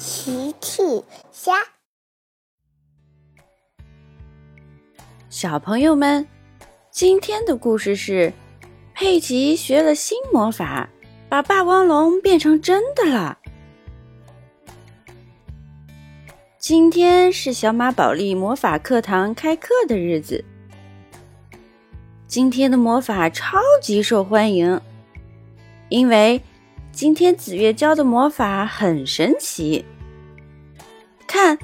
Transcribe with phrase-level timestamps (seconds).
[0.00, 0.82] 奇趣
[1.30, 1.52] 虾，
[5.28, 6.26] 小朋友们，
[6.90, 8.32] 今天的故事是
[8.94, 10.88] 佩奇学了新魔法，
[11.28, 13.38] 把霸王龙变成真的了。
[16.58, 20.42] 今天是小马宝莉魔法课堂开课的日子，
[22.26, 24.80] 今天的魔法超级受欢迎，
[25.90, 26.40] 因为。
[26.92, 29.84] 今天紫月教的魔法很神奇，
[31.26, 31.58] 看，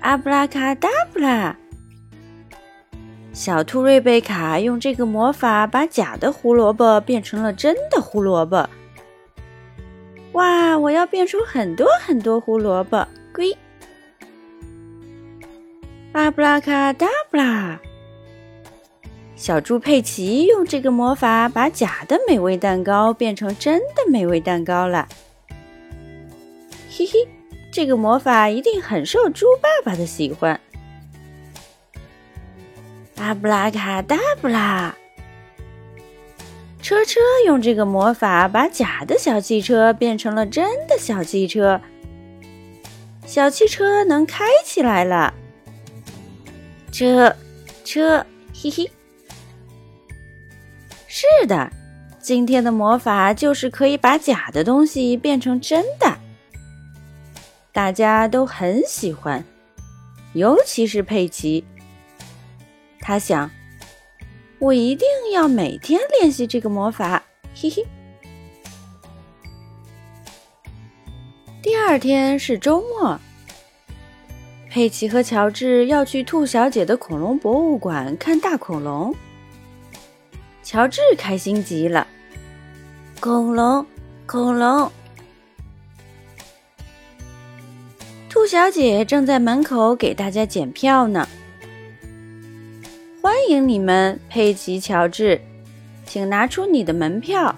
[0.00, 1.56] 阿布拉卡达布拉！
[3.32, 8.68] 小兔瑞贝卡用这个魔法把假的胡萝卜变成了真的胡萝卜。
[10.32, 10.78] 哇！
[10.78, 13.56] 我要变出很多很多胡萝卜，龟！
[16.12, 17.80] 阿布拉卡达布拉！
[19.38, 25.08] 小猪佩奇用这个魔法把假的美味蛋糕变成真的美味蛋糕了。
[26.90, 27.28] 嘿嘿，
[27.70, 30.60] 这个魔法一定很受猪爸爸的喜欢。
[33.16, 34.96] 阿布拉卡达布拉！
[36.82, 41.80] 车车用这个魔法把假的小汽车变成了真的小汽车，
[43.24, 45.32] 小汽车能开起来了。
[46.90, 47.36] 车
[47.84, 48.90] 车，嘿嘿。
[51.20, 51.68] 是的，
[52.20, 56.16] 今天的魔法就是可以把假的东西变成真的，
[57.72, 59.44] 大家都很喜欢，
[60.34, 61.64] 尤其是佩奇。
[63.00, 63.50] 他想，
[64.60, 67.20] 我一定要每天练习这个魔法，
[67.52, 67.84] 嘿嘿。
[71.60, 73.18] 第二天是周末，
[74.70, 79.12] 佩奇和乔治要去兔小姐的恐龙博物馆看大恐龙。
[80.68, 82.06] 乔治开心极了，
[83.20, 83.86] 恐龙，
[84.26, 84.92] 恐龙！
[88.28, 91.26] 兔小姐正在门口给大家检票呢。
[93.22, 95.40] 欢迎你们，佩奇、乔治，
[96.04, 97.56] 请拿出你的门票。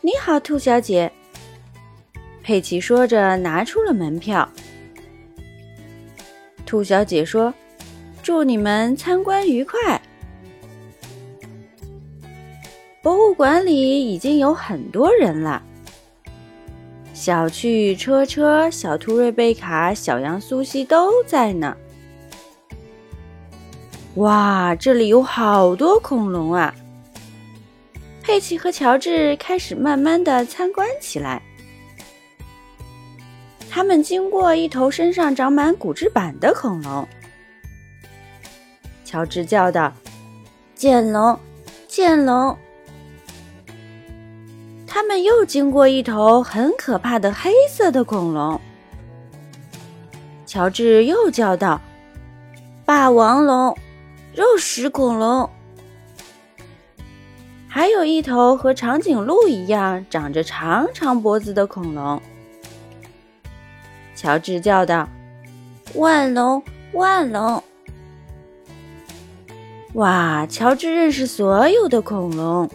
[0.00, 1.12] 你好，兔小姐。
[2.42, 4.48] 佩奇说着拿出了门票。
[6.64, 7.52] 兔小姐说
[8.24, 10.00] ：“祝你们参观愉快。”
[13.02, 15.60] 博物馆里已经有很多人了。
[17.12, 21.76] 小趣、车车、小兔瑞贝卡、小羊苏西都在呢。
[24.14, 26.72] 哇，这里有好多恐龙啊！
[28.22, 31.42] 佩奇和乔治开始慢慢的参观起来。
[33.68, 37.08] 他们经过一头身上长满骨质板的恐龙。
[39.04, 39.92] 乔治叫道
[40.76, 41.36] ：“剑龙，
[41.88, 42.56] 剑龙！”
[45.02, 48.60] 他们又经过一头很可怕的黑色的恐龙，
[50.46, 51.80] 乔治又叫道
[52.86, 53.76] ：“霸王龙，
[54.32, 55.50] 肉食恐龙。”
[57.66, 62.22] 还有一头和长颈鹿一样长着长长脖子的恐龙，
[64.14, 65.08] 乔治叫道
[65.96, 67.60] ：“万龙，万龙！”
[69.94, 72.70] 哇，乔治认识所有的恐龙。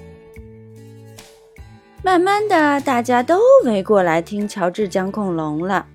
[2.07, 5.85] 慢慢的，大家都围过来听乔治讲恐龙了。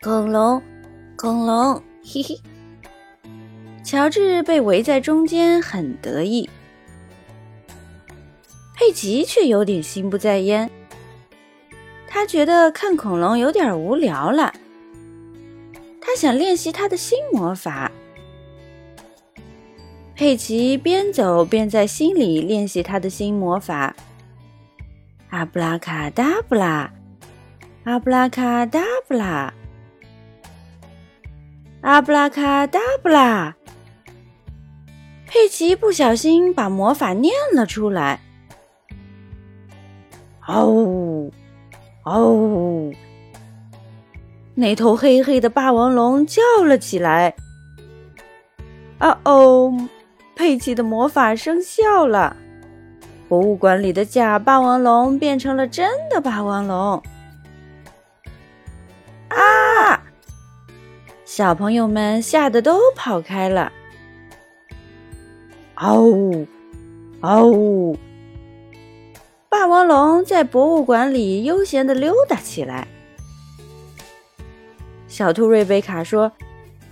[0.00, 0.62] 恐龙，
[1.16, 2.40] 恐龙，嘿嘿。
[3.82, 6.48] 乔治被围在中间，很得意。
[8.76, 10.70] 佩奇却有点心不在焉，
[12.06, 14.54] 他觉得看恐龙有点无聊了。
[16.00, 17.90] 他想练习他的新魔法。
[20.16, 23.94] 佩奇边走边在心里练习他的新魔法。
[25.28, 26.90] 阿布拉卡达布拉，
[27.84, 29.52] 阿布拉卡达布拉，
[31.82, 33.54] 阿布拉卡达布拉。
[35.26, 38.18] 佩奇不小心把魔法念了出来。
[40.40, 41.30] 嗷呜，
[42.04, 42.94] 嗷呜！
[44.54, 47.34] 那头黑黑的霸王龙叫了起来。
[48.96, 49.88] 啊哦！
[50.36, 52.36] 佩奇的魔法生效了，
[53.26, 57.02] 博物馆里的假霸王龙变成了真的霸王龙。
[59.28, 60.02] 啊！
[61.24, 63.72] 小朋友们吓得都跑开了。
[65.74, 66.46] 嗷呜，
[67.22, 67.98] 嗷呜！
[69.48, 72.86] 霸王龙在博物馆里悠闲的溜达起来。
[75.08, 76.30] 小兔瑞贝卡说：“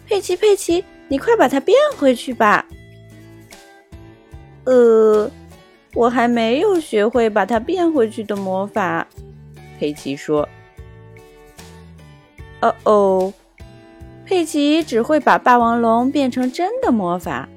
[0.09, 2.67] 佩奇，佩奇，你快把它变回去吧。”
[4.65, 5.31] 呃，
[5.95, 9.07] 我还没有学会把它变回去的魔法。
[9.79, 10.49] 佩奇说。
[12.63, 13.33] “哦哦，
[14.25, 17.49] 佩奇只会把霸王龙变成真的魔法，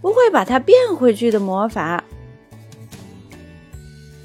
[0.00, 2.04] 不会把它变回去的魔法。”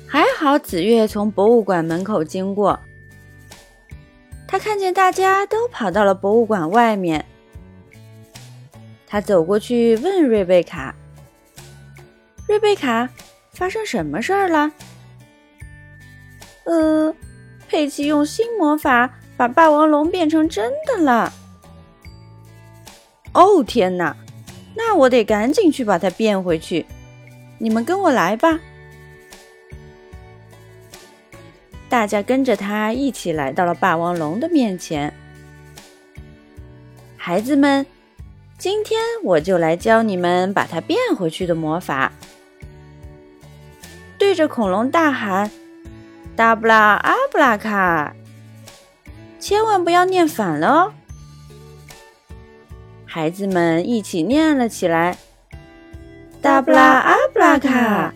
[0.07, 2.79] 还好紫月从博物馆门口经过，
[4.47, 7.25] 他看见大家都跑到了博物馆外面。
[9.07, 10.95] 他走过去问瑞贝卡
[12.47, 13.09] ：“瑞贝卡，
[13.51, 14.71] 发生什么事儿了
[16.65, 17.15] ？”“呃，
[17.67, 21.33] 佩奇用新魔法把霸王龙变成真的了。
[23.33, 24.15] ”“哦，天哪！
[24.75, 26.85] 那我得赶紧去把它变回去。
[27.57, 28.59] 你们跟我来吧。”
[31.87, 35.13] 大家跟着他一起来到了霸王龙的面前。
[37.15, 37.85] 孩子们，
[38.57, 42.11] 今天我就来教你们把它变回去的魔法。
[44.17, 45.49] 对着恐龙大喊
[46.35, 48.15] ：“达布拉阿布拉卡！”
[49.39, 50.93] 千万不要念反了哦。
[53.05, 55.17] 孩子们一起念了起来
[56.41, 58.13] ：“达布拉阿布拉卡！”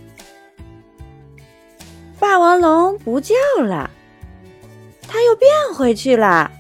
[2.19, 3.89] 霸王龙不叫了，
[5.07, 6.51] 它又变回去了。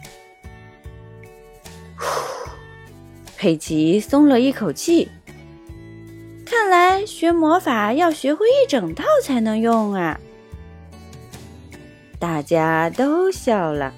[3.37, 5.09] 佩奇松了一口气。
[7.05, 10.19] 学魔法要学会一整套才能用啊！
[12.19, 13.93] 大家都笑了。